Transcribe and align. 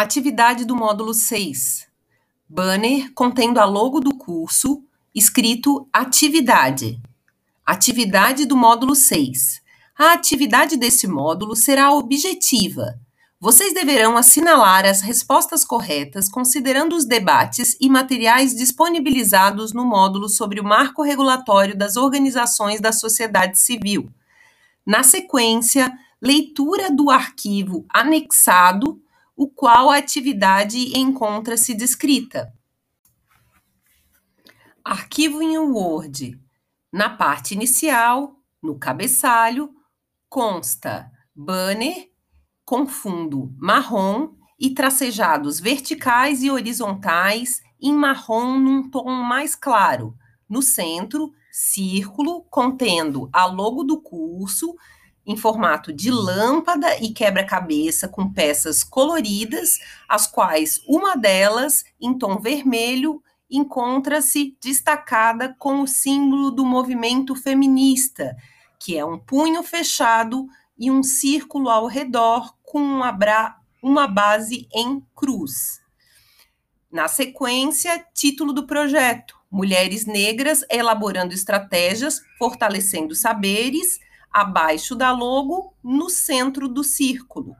Atividade 0.00 0.64
do 0.64 0.76
módulo 0.76 1.12
6. 1.12 1.88
Banner 2.48 3.12
contendo 3.14 3.58
a 3.58 3.64
logo 3.64 3.98
do 3.98 4.14
curso, 4.14 4.80
escrito 5.12 5.88
Atividade. 5.92 7.02
Atividade 7.66 8.46
do 8.46 8.56
módulo 8.56 8.94
6. 8.94 9.60
A 9.98 10.12
atividade 10.12 10.76
desse 10.76 11.08
módulo 11.08 11.56
será 11.56 11.90
objetiva. 11.90 12.96
Vocês 13.40 13.74
deverão 13.74 14.16
assinalar 14.16 14.86
as 14.86 15.00
respostas 15.00 15.64
corretas 15.64 16.28
considerando 16.28 16.94
os 16.94 17.04
debates 17.04 17.76
e 17.80 17.88
materiais 17.88 18.54
disponibilizados 18.54 19.72
no 19.72 19.84
módulo 19.84 20.28
sobre 20.28 20.60
o 20.60 20.64
marco 20.64 21.02
regulatório 21.02 21.76
das 21.76 21.96
organizações 21.96 22.80
da 22.80 22.92
sociedade 22.92 23.58
civil. 23.58 24.08
Na 24.86 25.02
sequência, 25.02 25.92
leitura 26.22 26.88
do 26.88 27.10
arquivo 27.10 27.84
anexado 27.92 29.02
o 29.38 29.46
qual 29.46 29.88
a 29.88 29.98
atividade 29.98 30.98
encontra-se 30.98 31.72
descrita. 31.72 32.52
Arquivo 34.84 35.40
em 35.40 35.56
Word. 35.56 36.36
Na 36.92 37.08
parte 37.08 37.54
inicial, 37.54 38.34
no 38.60 38.76
cabeçalho, 38.76 39.72
consta 40.28 41.08
banner 41.32 42.10
com 42.64 42.84
fundo 42.84 43.54
marrom 43.56 44.34
e 44.58 44.74
tracejados 44.74 45.60
verticais 45.60 46.42
e 46.42 46.50
horizontais 46.50 47.62
em 47.80 47.92
marrom 47.92 48.58
num 48.58 48.90
tom 48.90 49.08
mais 49.08 49.54
claro. 49.54 50.16
No 50.48 50.60
centro, 50.60 51.32
círculo 51.52 52.42
contendo 52.50 53.30
a 53.32 53.46
logo 53.46 53.84
do 53.84 54.02
curso 54.02 54.74
em 55.28 55.36
formato 55.36 55.92
de 55.92 56.10
lâmpada 56.10 56.96
e 57.04 57.12
quebra-cabeça 57.12 58.08
com 58.08 58.32
peças 58.32 58.82
coloridas, 58.82 59.78
as 60.08 60.26
quais 60.26 60.80
uma 60.88 61.14
delas, 61.16 61.84
em 62.00 62.16
tom 62.16 62.38
vermelho, 62.38 63.22
encontra-se 63.50 64.56
destacada 64.58 65.54
com 65.58 65.82
o 65.82 65.86
símbolo 65.86 66.50
do 66.50 66.64
movimento 66.64 67.34
feminista, 67.34 68.34
que 68.80 68.96
é 68.96 69.04
um 69.04 69.18
punho 69.18 69.62
fechado 69.62 70.46
e 70.78 70.90
um 70.90 71.02
círculo 71.02 71.68
ao 71.68 71.86
redor 71.86 72.54
com 72.62 72.78
uma, 72.78 73.14
uma 73.82 74.06
base 74.06 74.66
em 74.74 75.02
cruz. 75.14 75.78
Na 76.90 77.06
sequência, 77.06 78.02
título 78.14 78.54
do 78.54 78.66
projeto: 78.66 79.36
Mulheres 79.50 80.06
Negras 80.06 80.64
elaborando 80.70 81.34
estratégias, 81.34 82.22
fortalecendo 82.38 83.14
saberes 83.14 83.98
abaixo 84.32 84.94
da 84.94 85.10
logo, 85.12 85.74
no 85.82 86.08
centro 86.08 86.68
do 86.68 86.84
círculo. 86.84 87.56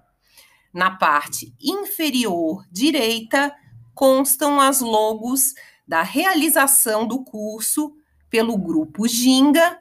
Na 0.72 0.90
parte 0.90 1.54
inferior 1.60 2.64
direita 2.70 3.54
constam 3.94 4.60
as 4.60 4.80
logos 4.80 5.54
da 5.86 6.02
realização 6.02 7.06
do 7.06 7.24
curso 7.24 7.96
pelo 8.30 8.56
grupo 8.56 9.08
Ginga, 9.08 9.78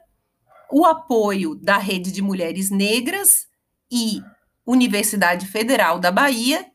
o 0.72 0.84
apoio 0.84 1.54
da 1.54 1.78
Rede 1.78 2.10
de 2.10 2.22
Mulheres 2.22 2.70
Negras 2.70 3.46
e 3.90 4.20
Universidade 4.66 5.46
Federal 5.46 5.98
da 5.98 6.10
Bahia 6.10 6.66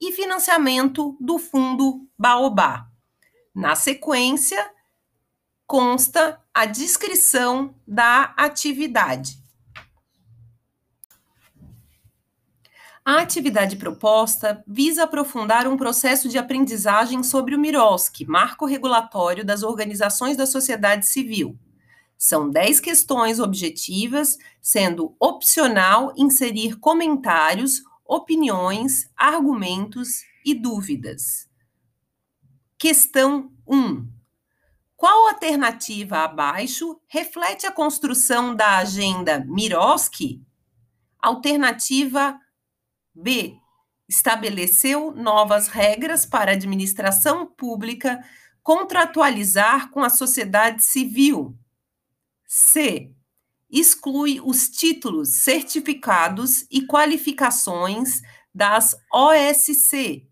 e 0.00 0.12
financiamento 0.12 1.16
do 1.20 1.38
Fundo 1.38 2.06
Baobá. 2.18 2.86
Na 3.54 3.74
sequência, 3.74 4.70
consta 5.66 6.40
a 6.54 6.64
descrição 6.66 7.74
da 7.86 8.34
atividade. 8.36 9.41
A 13.04 13.20
atividade 13.20 13.74
proposta 13.74 14.62
visa 14.64 15.02
aprofundar 15.02 15.66
um 15.66 15.76
processo 15.76 16.28
de 16.28 16.38
aprendizagem 16.38 17.24
sobre 17.24 17.52
o 17.52 17.58
MIROSC, 17.58 18.24
Marco 18.26 18.64
Regulatório 18.64 19.44
das 19.44 19.64
Organizações 19.64 20.36
da 20.36 20.46
Sociedade 20.46 21.04
Civil. 21.08 21.58
São 22.16 22.48
10 22.48 22.78
questões 22.78 23.40
objetivas, 23.40 24.38
sendo 24.60 25.16
opcional 25.18 26.12
inserir 26.16 26.78
comentários, 26.78 27.82
opiniões, 28.06 29.10
argumentos 29.16 30.22
e 30.46 30.54
dúvidas. 30.54 31.50
Questão 32.78 33.50
1. 33.66 34.08
Qual 34.96 35.26
alternativa 35.26 36.18
abaixo 36.18 37.00
reflete 37.08 37.66
a 37.66 37.72
construção 37.72 38.54
da 38.54 38.76
agenda 38.76 39.44
Miroski? 39.44 40.40
Alternativa 41.18 42.38
B. 43.14 43.58
Estabeleceu 44.08 45.12
novas 45.12 45.68
regras 45.68 46.26
para 46.26 46.50
a 46.50 46.54
administração 46.54 47.46
pública 47.46 48.22
contratualizar 48.62 49.90
com 49.90 50.02
a 50.02 50.10
sociedade 50.10 50.82
civil. 50.82 51.56
C. 52.46 53.12
Exclui 53.70 54.40
os 54.40 54.68
títulos, 54.68 55.30
certificados 55.36 56.66
e 56.70 56.86
qualificações 56.86 58.20
das 58.54 58.94
OSC. 59.12 60.28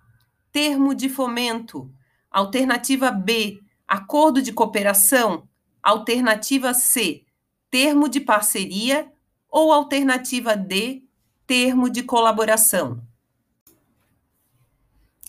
termo 0.51 0.95
de 0.95 1.09
fomento. 1.09 1.91
Alternativa 2.31 3.11
B: 3.11 3.59
acordo 3.87 4.41
de 4.41 4.51
cooperação, 4.51 5.47
alternativa 5.81 6.73
C, 6.73 7.23
termo 7.69 8.07
de 8.09 8.19
parceria 8.19 9.11
ou 9.49 9.71
alternativa 9.71 10.55
D, 10.55 11.03
termo 11.45 11.89
de 11.89 12.03
colaboração. 12.03 13.01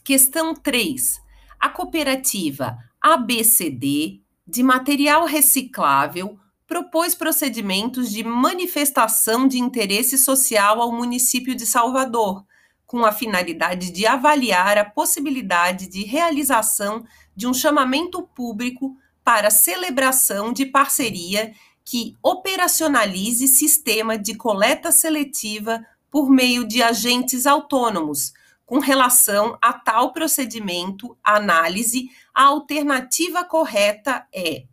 Questão 0.02 0.54
3. 0.54 1.20
A 1.58 1.68
cooperativa 1.68 2.78
ABCD 3.00 4.20
de 4.46 4.62
material 4.62 5.24
reciclável 5.26 6.38
propôs 6.66 7.14
procedimentos 7.14 8.10
de 8.10 8.24
manifestação 8.24 9.46
de 9.46 9.58
interesse 9.58 10.18
social 10.18 10.80
ao 10.80 10.92
município 10.92 11.54
de 11.54 11.66
Salvador, 11.66 12.44
com 12.86 13.04
a 13.04 13.12
finalidade 13.12 13.90
de 13.90 14.06
avaliar 14.06 14.78
a 14.78 14.84
possibilidade 14.84 15.88
de 15.88 16.04
realização 16.04 17.04
de 17.34 17.46
um 17.46 17.52
chamamento 17.52 18.22
público 18.22 18.96
para 19.24 19.50
celebração 19.50 20.52
de 20.52 20.64
parceria 20.64 21.52
que 21.84 22.16
operacionalize 22.22 23.48
sistema 23.48 24.16
de 24.16 24.34
coleta 24.34 24.92
seletiva 24.92 25.84
por 26.10 26.30
meio 26.30 26.66
de 26.66 26.82
agentes 26.82 27.46
autônomos. 27.46 28.32
Com 28.64 28.78
relação 28.78 29.58
a 29.60 29.72
tal 29.72 30.12
procedimento, 30.12 31.16
análise, 31.22 32.08
a 32.34 32.44
alternativa 32.44 33.44
correta 33.44 34.26
é 34.34 34.64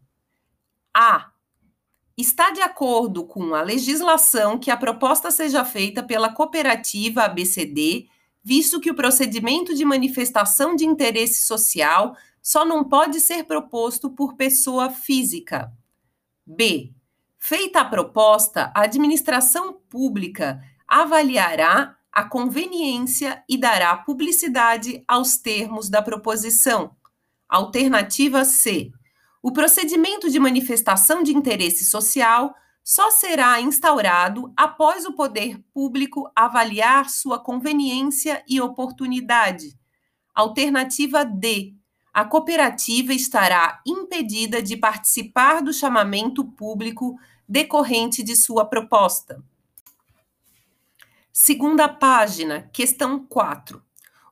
A. 0.94 1.33
Está 2.16 2.52
de 2.52 2.62
acordo 2.62 3.26
com 3.26 3.56
a 3.56 3.64
legislação 3.64 4.60
que 4.60 4.70
a 4.70 4.78
proposta 4.78 5.32
seja 5.32 5.66
feita 5.66 6.04
pela 6.04 6.32
cooperativa 6.32 7.24
ABCD, 7.24 8.08
visto 8.44 8.80
que 8.80 8.92
o 8.92 8.96
procedimento 8.96 9.74
de 9.74 9.84
manifestação 9.84 10.76
de 10.76 10.86
interesse 10.86 11.44
social 11.44 12.16
só 12.40 12.64
não 12.64 12.84
pode 12.84 13.20
ser 13.20 13.46
proposto 13.46 14.12
por 14.12 14.36
pessoa 14.36 14.90
física. 14.92 15.72
B. 16.46 16.94
Feita 17.40 17.82
a 17.82 17.86
proposta, 17.86 18.72
a 18.76 18.82
administração 18.84 19.74
pública 19.90 20.62
avaliará 20.88 21.98
a 22.12 22.24
conveniência 22.24 23.44
e 23.50 23.58
dará 23.58 23.98
publicidade 23.98 25.04
aos 25.08 25.38
termos 25.38 25.90
da 25.90 26.02
proposição. 26.02 26.96
Alternativa 27.50 28.46
C. 28.46 28.92
O 29.44 29.52
procedimento 29.52 30.28
de 30.28 30.40
manifestação 30.40 31.22
de 31.22 31.32
interesse 31.32 31.86
social 31.86 32.56
só 32.84 33.12
será 33.12 33.62
instaurado 33.62 34.52
após 34.58 35.06
o 35.06 35.14
poder 35.14 35.60
público 35.72 36.32
avaliar 36.36 37.12
sua 37.12 37.38
conveniência 37.38 38.44
e 38.48 38.60
oportunidade. 38.60 39.78
Alternativa 40.34 41.24
D 41.24 41.76
a 42.14 42.24
cooperativa 42.24 43.12
estará 43.12 43.82
impedida 43.88 44.62
de 44.62 44.78
participar 44.78 45.64
do 45.64 45.74
chamamento 45.74 46.46
público 46.46 47.20
decorrente 47.50 48.22
de 48.22 48.36
sua 48.36 48.66
proposta. 48.66 49.44
Segunda 51.32 51.90
página, 51.90 52.70
questão 52.72 53.26
4. 53.26 53.82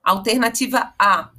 Alternativa 0.03 0.93
A. 0.99 1.31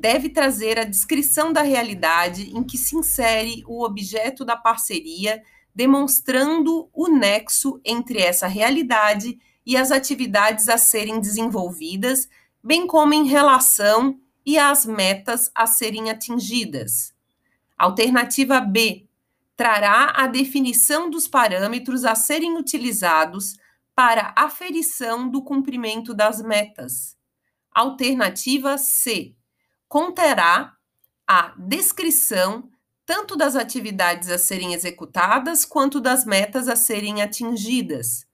Deve 0.00 0.28
trazer 0.28 0.78
a 0.78 0.84
descrição 0.84 1.52
da 1.52 1.60
realidade 1.60 2.56
em 2.56 2.62
que 2.62 2.78
se 2.78 2.94
insere 2.94 3.64
o 3.66 3.84
objeto 3.84 4.44
da 4.44 4.56
parceria, 4.56 5.42
demonstrando 5.74 6.88
o 6.92 7.08
nexo 7.08 7.80
entre 7.84 8.20
essa 8.20 8.46
realidade 8.46 9.36
e 9.66 9.76
as 9.76 9.90
atividades 9.90 10.68
a 10.68 10.78
serem 10.78 11.18
desenvolvidas, 11.20 12.28
bem 12.62 12.86
como 12.86 13.12
em 13.12 13.26
relação 13.26 14.20
e 14.46 14.56
as 14.56 14.86
metas 14.86 15.50
a 15.52 15.66
serem 15.66 16.10
atingidas. 16.10 17.12
Alternativa 17.76 18.60
B. 18.60 19.04
Trará 19.56 20.12
a 20.14 20.28
definição 20.28 21.10
dos 21.10 21.26
parâmetros 21.26 22.04
a 22.04 22.14
serem 22.14 22.56
utilizados 22.56 23.56
para 23.96 24.32
aferição 24.36 25.28
do 25.28 25.42
cumprimento 25.42 26.14
das 26.14 26.40
metas. 26.40 27.16
Alternativa 27.74 28.78
C. 28.78 29.34
Conterá 29.88 30.74
a 31.26 31.54
descrição 31.56 32.70
tanto 33.06 33.36
das 33.36 33.56
atividades 33.56 34.28
a 34.28 34.36
serem 34.36 34.74
executadas 34.74 35.64
quanto 35.64 35.98
das 35.98 36.26
metas 36.26 36.68
a 36.68 36.76
serem 36.76 37.22
atingidas. 37.22 38.26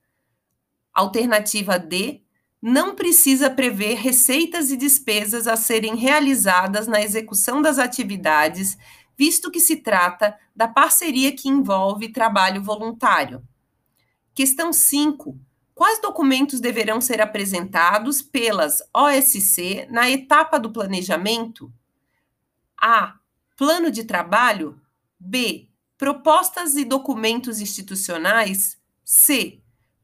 Alternativa 0.93 1.79
D. 1.79 2.23
Não 2.61 2.97
precisa 2.97 3.49
prever 3.49 3.95
receitas 3.95 4.73
e 4.73 4.77
despesas 4.77 5.47
a 5.47 5.55
serem 5.55 5.95
realizadas 5.95 6.89
na 6.89 7.01
execução 7.01 7.63
das 7.63 7.79
atividades, 7.79 8.77
visto 9.17 9.51
que 9.51 9.61
se 9.61 9.77
trata 9.77 10.37
da 10.57 10.67
parceria 10.67 11.31
que 11.37 11.49
envolve 11.49 12.09
trabalho 12.11 12.63
voluntário. 12.63 13.47
Questão 14.35 14.73
5 14.73 15.39
Quais 15.75 16.01
documentos 16.01 16.61
deverão 16.61 17.01
ser 17.01 17.21
apresentados 17.21 18.23
pelas 18.23 18.81
OSC 18.95 19.89
na 19.91 20.09
etapa 20.09 20.59
do 20.59 20.71
planejamento? 20.71 21.73
A. 22.81 23.19
Plano 23.57 23.91
de 23.91 24.05
trabalho. 24.05 24.81
B. 25.19 25.69
Propostas 25.99 26.77
e 26.77 26.85
documentos 26.85 27.61
institucionais. 27.61 28.79
C. 29.05 29.61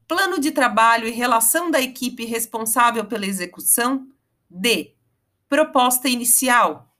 Plano 0.07 0.39
de 0.39 0.51
trabalho 0.51 1.07
e 1.07 1.11
relação 1.11 1.71
da 1.71 1.79
equipe 1.79 2.25
responsável 2.25 3.05
pela 3.05 3.25
execução. 3.25 4.09
D. 4.49 4.93
Proposta 5.47 6.09
inicial. 6.09 6.93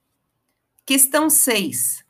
Questão 0.86 1.30
6. 1.30 2.06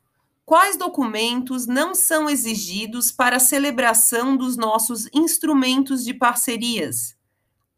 Quais 0.51 0.75
documentos 0.75 1.65
não 1.65 1.95
são 1.95 2.29
exigidos 2.29 3.09
para 3.09 3.37
a 3.37 3.39
celebração 3.39 4.35
dos 4.35 4.57
nossos 4.57 5.07
instrumentos 5.13 6.03
de 6.03 6.13
parcerias? 6.13 7.17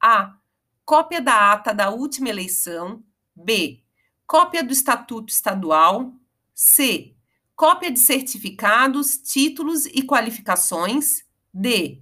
A. 0.02 0.36
Cópia 0.84 1.22
da 1.22 1.52
ata 1.52 1.72
da 1.72 1.92
última 1.92 2.30
eleição. 2.30 3.04
B. 3.36 3.84
Cópia 4.26 4.64
do 4.64 4.74
Estatuto 4.74 5.32
Estadual. 5.32 6.16
C. 6.52 7.14
Cópia 7.56 7.92
de 7.92 8.00
certificados, 8.00 9.18
títulos 9.18 9.86
e 9.86 10.02
qualificações. 10.02 11.24
D. 11.54 12.02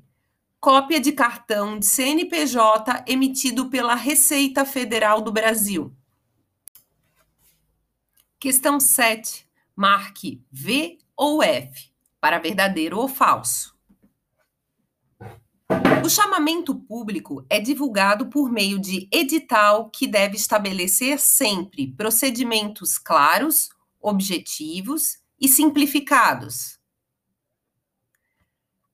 Cópia 0.57 1.01
de 1.01 1.11
cartão 1.11 1.77
de 1.79 1.85
CNPJ 1.85 3.03
emitido 3.07 3.69
pela 3.69 3.93
Receita 3.93 4.63
Federal 4.63 5.19
do 5.21 5.33
Brasil. 5.33 5.93
Questão 8.39 8.79
7 8.79 9.50
marque 9.75 10.43
V 10.51 10.97
ou 11.15 11.41
F 11.41 11.91
para 12.19 12.39
verdadeiro 12.39 12.99
ou 12.99 13.07
falso. 13.07 13.75
O 16.03 16.09
chamamento 16.09 16.75
público 16.75 17.45
é 17.49 17.59
divulgado 17.59 18.27
por 18.27 18.51
meio 18.51 18.79
de 18.79 19.07
edital 19.11 19.89
que 19.89 20.07
deve 20.07 20.35
estabelecer 20.35 21.19
sempre 21.19 21.93
procedimentos 21.95 22.97
claros, 22.97 23.69
objetivos 23.99 25.19
e 25.39 25.47
simplificados. 25.47 26.79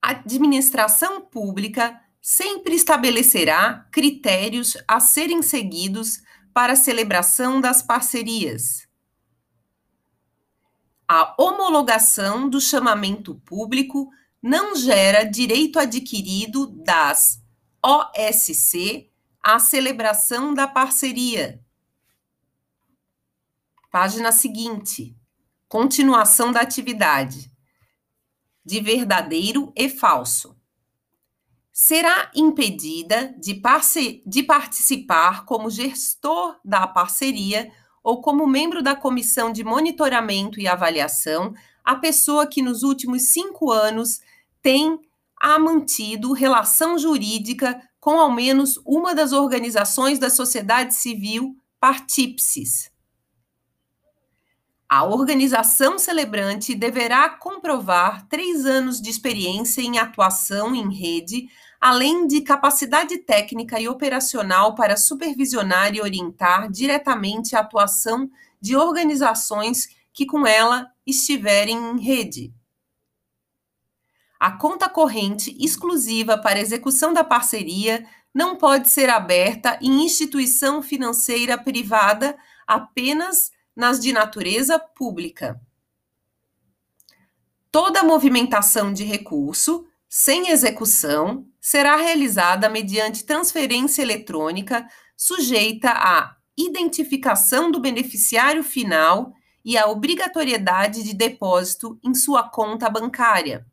A 0.02 0.12
administração 0.12 1.22
pública 1.22 2.00
sempre 2.22 2.76
estabelecerá 2.76 3.88
critérios 3.92 4.78
a 4.88 5.00
serem 5.00 5.42
seguidos 5.42 6.22
para 6.54 6.74
a 6.74 6.78
celebração 6.78 7.60
das 7.60 7.82
parcerias 7.82 8.87
a 11.08 11.34
homologação 11.38 12.50
do 12.50 12.60
chamamento 12.60 13.36
público 13.36 14.12
não 14.42 14.76
gera 14.76 15.24
direito 15.24 15.80
adquirido 15.80 16.68
das 16.68 17.42
OSC 17.82 19.10
à 19.42 19.58
celebração 19.58 20.54
da 20.54 20.68
parceria. 20.68 21.64
Página 23.90 24.32
seguinte. 24.32 25.16
Continuação 25.70 26.52
da 26.52 26.62
atividade. 26.62 27.52
De 28.66 28.82
verdadeiro 28.82 29.72
e 29.76 29.88
falso. 29.88 30.58
Será 31.72 32.32
impedida 32.36 33.34
de, 33.40 33.62
de 34.26 34.44
participar 34.44 35.46
como 35.46 35.70
gestor 35.70 36.60
da 36.66 36.86
parceria 36.86 37.72
ou 38.08 38.22
como 38.22 38.48
membro 38.48 38.82
da 38.82 38.96
comissão 38.96 39.52
de 39.52 39.66
monitoramento 39.66 40.62
e 40.62 40.66
avaliação, 40.66 41.54
a 41.84 41.94
pessoa 41.94 42.48
que 42.48 42.62
nos 42.62 42.82
últimos 42.82 43.24
cinco 43.24 43.70
anos 43.70 44.22
tem 44.62 44.98
a 45.36 45.60
mantido 45.60 46.32
relação 46.32 46.98
jurídica 46.98 47.78
com 48.00 48.18
ao 48.18 48.32
menos 48.32 48.80
uma 48.86 49.14
das 49.14 49.34
organizações 49.34 50.20
da 50.20 50.30
sociedade 50.30 50.96
civil 50.96 51.58
partíplices. 51.82 52.90
A 54.88 55.04
organização 55.04 56.00
celebrante 56.00 56.74
deverá 56.74 57.30
comprovar 57.30 58.26
três 58.30 58.66
anos 58.66 59.02
de 59.02 59.10
experiência 59.10 59.82
em 59.82 60.00
atuação 60.00 60.74
em 60.74 60.96
rede 60.96 61.50
além 61.80 62.28
de 62.28 62.42
capacidade 62.42 63.18
técnica 63.20 63.80
e 63.80 63.88
operacional 63.88 64.76
para 64.76 64.98
supervisionar 64.98 65.94
e 65.94 66.02
orientar 66.02 66.70
diretamente 66.72 67.56
a 67.56 67.60
atuação 67.60 68.30
de 68.60 68.76
organizações 68.76 69.90
que 70.12 70.26
com 70.26 70.46
ela 70.48 70.92
estiverem 71.06 71.78
em 71.78 72.00
rede. 72.00 72.54
A 74.40 74.52
conta 74.52 74.90
corrente 74.90 75.56
exclusiva 75.60 76.38
para 76.38 76.60
execução 76.60 77.14
da 77.14 77.24
parceria 77.24 78.06
não 78.34 78.56
pode 78.56 78.88
ser 78.90 79.10
aberta 79.10 79.80
em 79.82 80.04
instituição 80.04 80.82
financeira 80.82 81.58
privada 81.58 82.38
apenas 82.68 83.52
nas 83.76 84.00
de 84.00 84.12
natureza 84.12 84.78
pública. 84.78 85.60
Toda 87.72 88.04
movimentação 88.04 88.92
de 88.92 89.04
recurso 89.04 89.88
sem 90.10 90.50
execução 90.50 91.46
será 91.68 91.98
realizada 91.98 92.70
mediante 92.70 93.26
transferência 93.26 94.02
eletrônica 94.02 94.88
sujeita 95.18 95.90
à 95.90 96.38
identificação 96.58 97.70
do 97.70 97.78
beneficiário 97.78 98.64
final 98.64 99.34
e 99.66 99.78
à 99.78 99.86
obrigatoriedade 99.86 101.04
de 101.04 101.14
depósito 101.14 102.00
em 102.02 102.16
sua 102.16 102.48
conta 102.48 102.90
bancária. 102.90 103.68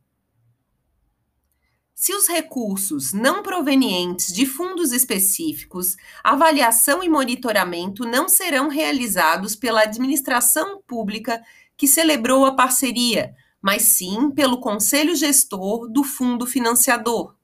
Se 1.94 2.12
os 2.12 2.26
recursos 2.26 3.12
não 3.12 3.44
provenientes 3.44 4.34
de 4.34 4.44
fundos 4.44 4.90
específicos, 4.90 5.94
avaliação 6.24 7.00
e 7.00 7.08
monitoramento 7.08 8.04
não 8.04 8.28
serão 8.28 8.66
realizados 8.66 9.54
pela 9.54 9.82
administração 9.82 10.82
pública 10.84 11.40
que 11.76 11.86
celebrou 11.86 12.44
a 12.44 12.56
parceria, 12.56 13.36
mas 13.62 13.82
sim 13.82 14.32
pelo 14.32 14.58
conselho 14.58 15.14
gestor 15.14 15.88
do 15.88 16.02
fundo 16.02 16.44
financiador. 16.44 17.36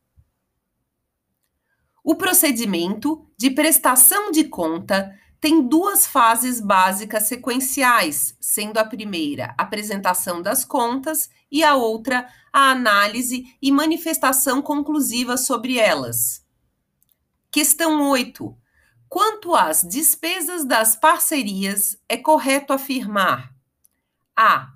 O 2.02 2.14
procedimento 2.14 3.26
de 3.36 3.50
prestação 3.50 4.30
de 4.30 4.44
conta 4.44 5.14
tem 5.40 5.66
duas 5.66 6.06
fases 6.06 6.60
básicas 6.60 7.24
sequenciais, 7.24 8.36
sendo 8.38 8.78
a 8.78 8.84
primeira 8.84 9.54
a 9.56 9.62
apresentação 9.62 10.42
das 10.42 10.64
contas 10.64 11.30
e 11.50 11.64
a 11.64 11.74
outra 11.74 12.28
a 12.52 12.70
análise 12.70 13.44
e 13.62 13.72
manifestação 13.72 14.60
conclusiva 14.60 15.36
sobre 15.36 15.78
elas. 15.78 16.44
Questão 17.50 18.10
8. 18.10 18.56
Quanto 19.08 19.54
às 19.54 19.82
despesas 19.82 20.64
das 20.64 20.94
parcerias, 20.94 21.96
é 22.08 22.16
correto 22.16 22.72
afirmar: 22.72 23.52
A. 24.36 24.68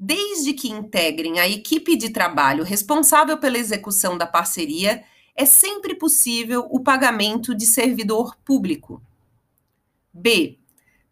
Desde 0.00 0.52
que 0.52 0.68
integrem 0.68 1.38
a 1.38 1.48
equipe 1.48 1.96
de 1.96 2.10
trabalho 2.10 2.64
responsável 2.64 3.38
pela 3.38 3.58
execução 3.58 4.16
da 4.16 4.26
parceria, 4.26 5.04
é 5.38 5.44
sempre 5.44 5.94
possível 5.94 6.66
o 6.68 6.80
pagamento 6.80 7.54
de 7.54 7.64
servidor 7.64 8.36
público. 8.44 9.00
B. 10.12 10.58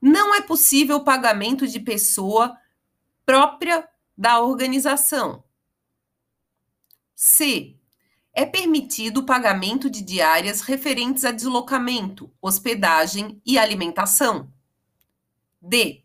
Não 0.03 0.35
é 0.35 0.41
possível 0.41 0.97
o 0.97 1.05
pagamento 1.05 1.65
de 1.65 1.79
pessoa 1.79 2.59
própria 3.25 3.89
da 4.19 4.41
organização. 4.41 5.45
C. 7.15 7.77
É 8.33 8.45
permitido 8.45 9.19
o 9.19 9.25
pagamento 9.25 9.89
de 9.89 10.03
diárias 10.03 10.61
referentes 10.61 11.25
a 11.25 11.31
deslocamento, 11.31 12.29
hospedagem 12.43 13.41
e 13.47 13.57
alimentação. 13.57 14.53
D. 15.63 16.03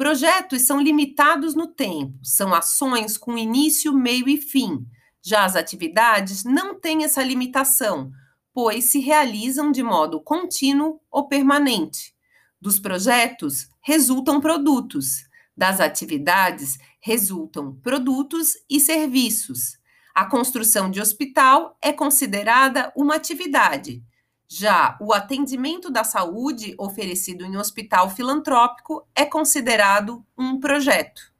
Projetos 0.00 0.62
são 0.62 0.80
limitados 0.80 1.54
no 1.54 1.66
tempo, 1.66 2.18
são 2.22 2.54
ações 2.54 3.18
com 3.18 3.36
início, 3.36 3.92
meio 3.92 4.30
e 4.30 4.38
fim. 4.38 4.86
Já 5.22 5.44
as 5.44 5.54
atividades 5.54 6.42
não 6.42 6.74
têm 6.80 7.04
essa 7.04 7.22
limitação, 7.22 8.10
pois 8.54 8.84
se 8.84 8.98
realizam 8.98 9.70
de 9.70 9.82
modo 9.82 10.18
contínuo 10.18 10.98
ou 11.10 11.28
permanente. 11.28 12.14
Dos 12.58 12.78
projetos 12.78 13.68
resultam 13.82 14.40
produtos, 14.40 15.28
das 15.54 15.80
atividades 15.80 16.78
resultam 16.98 17.74
produtos 17.82 18.54
e 18.70 18.80
serviços. 18.80 19.76
A 20.14 20.24
construção 20.24 20.90
de 20.90 20.98
hospital 20.98 21.76
é 21.82 21.92
considerada 21.92 22.90
uma 22.96 23.16
atividade. 23.16 24.02
Já 24.52 24.98
o 25.00 25.12
atendimento 25.12 25.88
da 25.92 26.02
saúde 26.02 26.74
oferecido 26.76 27.44
em 27.44 27.56
hospital 27.56 28.10
filantrópico 28.10 29.06
é 29.14 29.24
considerado 29.24 30.26
um 30.36 30.58
projeto. 30.58 31.32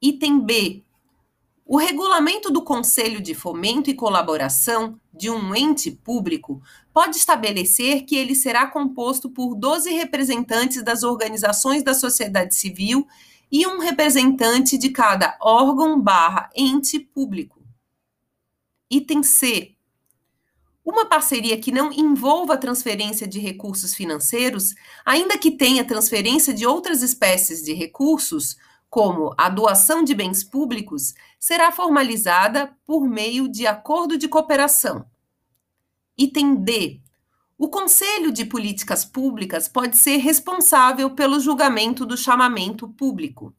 Item 0.00 0.40
B. 0.40 0.82
O 1.66 1.76
regulamento 1.76 2.50
do 2.50 2.64
Conselho 2.64 3.20
de 3.20 3.34
Fomento 3.34 3.90
e 3.90 3.94
Colaboração 3.94 4.98
de 5.12 5.28
um 5.28 5.54
ente 5.54 5.90
público 5.90 6.62
pode 6.90 7.18
estabelecer 7.18 8.06
que 8.06 8.16
ele 8.16 8.34
será 8.34 8.66
composto 8.66 9.28
por 9.28 9.54
12 9.54 9.90
representantes 9.90 10.82
das 10.82 11.02
organizações 11.02 11.82
da 11.82 11.92
sociedade 11.92 12.54
civil 12.54 13.06
e 13.52 13.66
um 13.66 13.78
representante 13.78 14.78
de 14.78 14.88
cada 14.88 15.36
órgão 15.38 16.00
barra 16.00 16.48
ente 16.56 16.98
público. 16.98 17.62
Item 18.90 19.22
C. 19.22 19.77
Uma 20.90 21.04
parceria 21.04 21.60
que 21.60 21.70
não 21.70 21.92
envolva 21.92 22.56
transferência 22.56 23.28
de 23.28 23.38
recursos 23.38 23.94
financeiros, 23.94 24.74
ainda 25.04 25.36
que 25.36 25.50
tenha 25.50 25.84
transferência 25.84 26.54
de 26.54 26.64
outras 26.64 27.02
espécies 27.02 27.62
de 27.62 27.74
recursos, 27.74 28.56
como 28.88 29.34
a 29.36 29.50
doação 29.50 30.02
de 30.02 30.14
bens 30.14 30.42
públicos, 30.42 31.12
será 31.38 31.70
formalizada 31.70 32.74
por 32.86 33.06
meio 33.06 33.50
de 33.50 33.66
acordo 33.66 34.16
de 34.16 34.28
cooperação. 34.28 35.04
Item 36.16 36.54
D. 36.56 37.02
O 37.58 37.68
Conselho 37.68 38.32
de 38.32 38.46
Políticas 38.46 39.04
Públicas 39.04 39.68
pode 39.68 39.94
ser 39.94 40.16
responsável 40.16 41.10
pelo 41.10 41.38
julgamento 41.38 42.06
do 42.06 42.16
chamamento 42.16 42.88
público. 42.88 43.54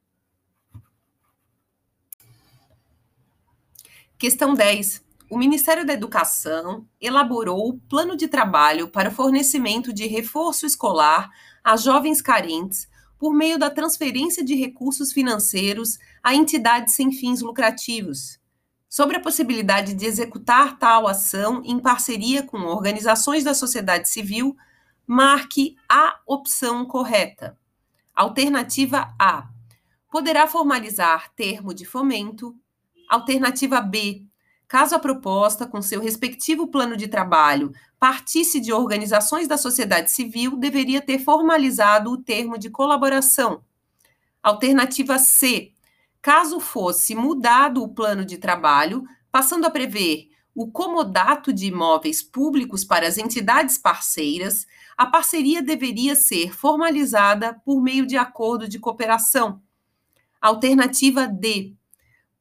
Questão 4.17 4.55
10. 4.55 5.08
O 5.29 5.37
Ministério 5.37 5.85
da 5.85 5.93
Educação 5.93 6.87
elaborou 6.99 7.69
o 7.69 7.79
plano 7.79 8.17
de 8.17 8.27
trabalho 8.27 8.87
para 8.87 9.11
fornecimento 9.11 9.93
de 9.93 10.07
reforço 10.07 10.65
escolar 10.65 11.29
a 11.63 11.77
jovens 11.77 12.19
carentes 12.19 12.89
por 13.15 13.31
meio 13.31 13.59
da 13.59 13.69
transferência 13.69 14.43
de 14.43 14.55
recursos 14.55 15.13
financeiros 15.13 15.99
a 16.23 16.33
entidades 16.33 16.95
sem 16.95 17.11
fins 17.11 17.41
lucrativos. 17.41 18.39
Sobre 18.89 19.17
a 19.17 19.19
possibilidade 19.19 19.93
de 19.93 20.07
executar 20.07 20.79
tal 20.79 21.07
ação 21.07 21.61
em 21.63 21.77
parceria 21.77 22.41
com 22.41 22.57
organizações 22.61 23.43
da 23.43 23.53
sociedade 23.53 24.09
civil, 24.09 24.57
marque 25.05 25.75
a 25.87 26.19
opção 26.25 26.83
correta. 26.85 27.55
Alternativa 28.15 29.13
A. 29.19 29.47
Poderá 30.09 30.47
formalizar 30.47 31.31
termo 31.35 31.71
de 31.71 31.85
fomento. 31.85 32.55
Alternativa 33.07 33.79
B 33.79 34.25
Caso 34.69 34.93
a 34.93 34.99
proposta, 34.99 35.65
com 35.65 35.81
seu 35.81 35.99
respectivo 35.99 36.67
plano 36.67 36.95
de 36.95 37.07
trabalho, 37.07 37.73
partisse 37.99 38.59
de 38.59 38.71
organizações 38.71 39.47
da 39.47 39.57
sociedade 39.57 40.11
civil, 40.11 40.55
deveria 40.55 41.01
ter 41.01 41.17
formalizado 41.17 42.11
o 42.11 42.17
termo 42.17 42.55
de 42.55 42.69
colaboração. 42.69 43.63
Alternativa 44.43 45.17
C. 45.17 45.71
Caso 46.21 46.59
fosse 46.59 47.15
mudado 47.15 47.81
o 47.81 47.87
plano 47.87 48.23
de 48.23 48.37
trabalho, 48.37 49.03
passando 49.31 49.65
a 49.65 49.71
prever 49.71 50.29
o 50.53 50.69
comodato 50.69 51.51
de 51.51 51.65
imóveis 51.65 52.21
públicos 52.21 52.83
para 52.85 53.07
as 53.07 53.17
entidades 53.17 53.75
parceiras, 53.75 54.67
a 54.95 55.07
parceria 55.07 55.63
deveria 55.63 56.15
ser 56.15 56.53
formalizada 56.53 57.59
por 57.65 57.81
meio 57.81 58.05
de 58.05 58.17
acordo 58.17 58.67
de 58.67 58.77
cooperação. 58.77 59.63
Alternativa 60.39 61.25
D 61.25 61.78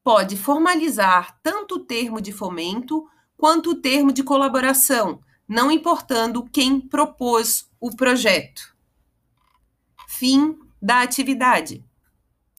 pode 0.03 0.37
formalizar 0.37 1.39
tanto 1.41 1.75
o 1.75 1.79
termo 1.79 2.21
de 2.21 2.31
fomento 2.31 3.07
quanto 3.37 3.71
o 3.71 3.75
termo 3.75 4.11
de 4.11 4.23
colaboração, 4.23 5.21
não 5.47 5.71
importando 5.71 6.47
quem 6.51 6.79
propôs 6.79 7.69
o 7.79 7.95
projeto. 7.95 8.75
Fim 10.07 10.57
da 10.81 11.01
atividade. 11.01 11.85